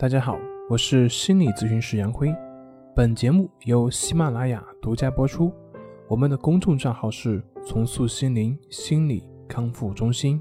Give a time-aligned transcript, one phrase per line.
[0.00, 2.32] 大家好，我是心理咨询师杨辉。
[2.94, 5.52] 本节目由喜马拉雅独家播出。
[6.06, 10.40] 我们的公众账号是“重塑心灵心理康复中心”。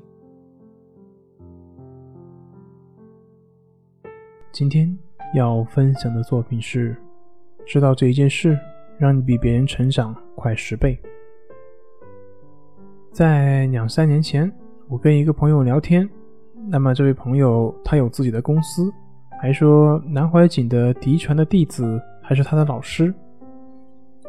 [4.53, 4.95] 今天
[5.33, 6.95] 要分享的作品是：
[7.65, 8.55] 知道这一件事，
[8.99, 11.01] 让你比别人成长快十倍。
[13.11, 14.53] 在两三年前，
[14.87, 16.07] 我跟一个朋友聊天，
[16.67, 18.93] 那么这位朋友他有自己的公司。
[19.39, 23.13] 还说南怀瑾的嫡传的弟子还是他的老师，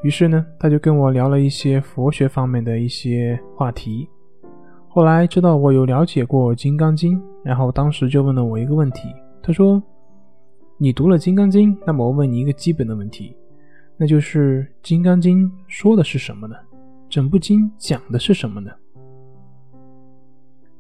[0.03, 4.09] 于是呢，他就跟我聊了一些佛学方面的一些话题。
[4.89, 9.09] 后来知道我有了解过《金刚经》，然后当时就问了我一个问题，
[9.43, 9.83] 他说
[10.77, 13.35] ：“你读了《金刚经》，那么我问你一个基本的问题，
[13.97, 16.57] 那就是《金刚经》说的是什么呢？
[17.09, 18.71] 整部经讲的是什么呢？”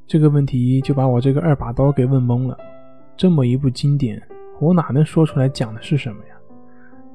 [0.06, 2.56] 这个问题就把我这个二把刀给问懵了。
[3.18, 4.22] 这么一部经典，
[4.60, 6.36] 我哪能说出来讲的是什么呀？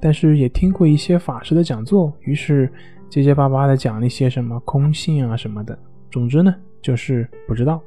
[0.01, 2.69] 但是也听过一些法师的讲座，于是
[3.09, 5.79] 结结巴巴的讲了一些什么空性啊什么的。
[6.11, 7.81] 总之呢，就是不知道。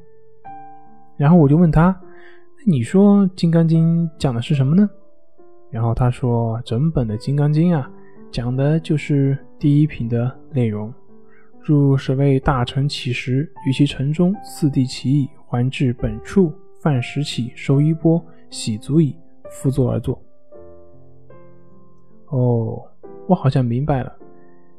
[1.18, 1.94] 然后我就问他
[2.66, 4.88] ：“你说《金刚经》讲的是什么呢？”
[5.70, 7.90] 然后他说：“整本的《金刚经》啊，
[8.30, 10.90] 讲的就是第一品的内容。
[11.60, 16.50] 入是为大乘起时，于其城中，四地其意，还至本处。”
[16.86, 19.16] 饭食起，收衣钵，洗足矣，
[19.50, 20.16] 复坐而坐。
[22.28, 22.80] 哦，
[23.26, 24.16] 我好像明白了，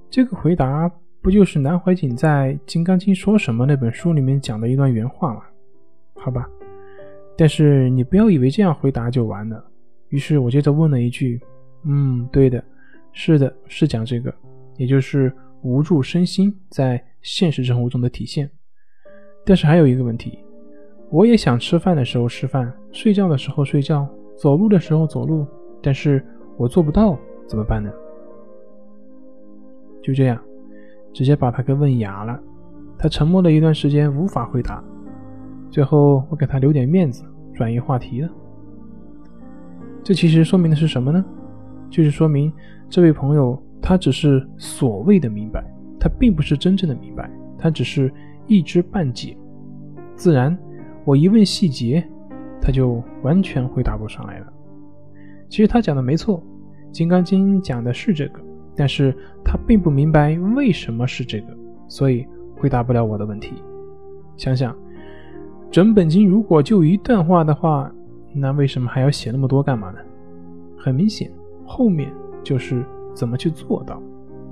[0.09, 0.89] 这个回答
[1.21, 5.41] 不就是南怀瑾在《金刚经说什么》那本书里面讲的一段原话吗？
[6.15, 6.49] 好吧，
[7.37, 9.61] 但是你不要以为这样回答就完了。
[10.07, 11.41] 于是我接着问了一句
[11.83, 12.63] ：“嗯，对的，
[13.11, 14.33] 是的，是讲这个，
[14.77, 15.29] 也就是
[15.61, 18.49] 无助身心在现实生活中的体现。
[19.43, 20.39] 但是还有一个问题。”
[21.09, 25.47] 我也想吃饭的时候吃饭，睡觉的时候睡觉，走路的时候走路，
[25.81, 26.23] 但是
[26.57, 27.89] 我做不到，怎么办呢？
[30.03, 30.37] 就这样，
[31.13, 32.39] 直接把他给问哑了。
[32.97, 34.83] 他沉默了一段时间，无法回答。
[35.69, 37.23] 最后，我给他留点面子，
[37.53, 38.29] 转移话题了。
[40.03, 41.23] 这其实说明的是什么呢？
[41.89, 42.51] 就是说明
[42.89, 45.63] 这位朋友他只是所谓的明白，
[45.99, 48.13] 他并不是真正的明白，他只是
[48.45, 49.37] 一知半解，
[50.15, 50.57] 自然。
[51.07, 52.05] 我一问细节，
[52.61, 54.47] 他就完全回答不上来了。
[55.47, 56.37] 其实他讲的没错，
[56.91, 58.41] 《金刚经》讲的是这个，
[58.75, 61.57] 但是他并不明白为什么是这个，
[61.87, 63.53] 所以回答不了我的问题。
[64.35, 64.75] 想想，
[65.71, 67.89] 整本经如果就一段话的话，
[68.33, 69.99] 那为什么还要写那么多干嘛呢？
[70.77, 71.31] 很明显，
[71.65, 72.11] 后面
[72.43, 74.03] 就是怎么去做到。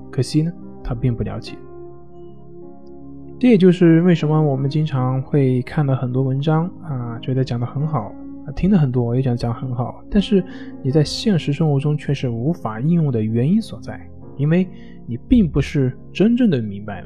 [0.09, 1.57] 可惜呢，他并不了解。
[3.37, 8.11] 这也就是为什么我们经常会看到很多文章啊，觉得讲的很好
[8.47, 10.43] 啊，听了很多也讲讲很好，但是
[10.81, 13.99] 你在现实生活中却是无法应用的原因所在，
[14.37, 14.67] 因为
[15.05, 17.03] 你并不是真正的明白。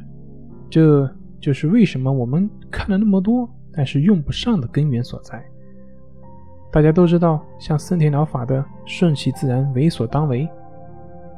[0.70, 1.10] 这
[1.42, 5.44] 就是为什么我们看了那么多，但是用不上的根源所在。
[6.72, 10.48] 大家都知道，像森田疗法的顺其自然，为所当为。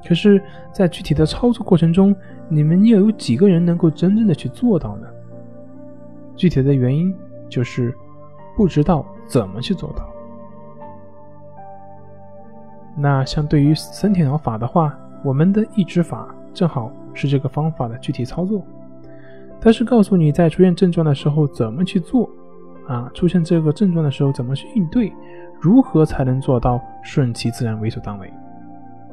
[0.04, 0.42] 可是，
[0.74, 2.14] 在具体的操作过程中，
[2.50, 5.08] 你们又有几个人能够真正的去做到呢？
[6.36, 7.16] 具体的原因
[7.48, 7.94] 就是
[8.58, 10.10] 不知道怎么去做到。
[12.98, 18.62] 那相对于森田疗法的话，我们的抑制法正好是这个方法的具体操作，
[19.62, 22.28] 它是告诉你在出现症状的时候怎么去做，
[22.88, 25.14] 啊，出现这个症状的时候怎么去应对，
[25.60, 28.34] 如何才能做到顺其自然，为所当为。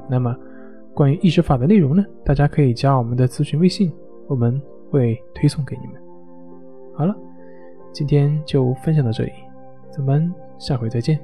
[0.08, 0.34] 那么。
[0.98, 3.92] 关于意识法的内容呢，大家可以加我们的咨询微信，
[4.26, 4.60] 我们
[4.90, 5.94] 会推送给你们。
[6.92, 7.14] 好了，
[7.92, 9.30] 今天就分享到这里，
[9.92, 11.16] 咱们下回再见。